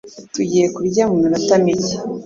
Tugiye 0.33 0.65
kurya 0.75 1.03
muminota 1.09 1.53
mike. 1.63 1.93